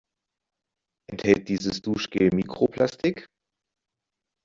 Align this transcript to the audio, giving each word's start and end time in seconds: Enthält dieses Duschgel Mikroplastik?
Enthält 1.11 1.47
dieses 1.47 1.79
Duschgel 1.83 2.31
Mikroplastik? 2.33 3.27